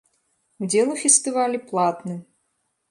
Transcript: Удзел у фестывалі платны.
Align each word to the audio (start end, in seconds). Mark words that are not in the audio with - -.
Удзел 0.65 0.87
у 0.95 0.97
фестывалі 1.03 1.63
платны. 1.71 2.21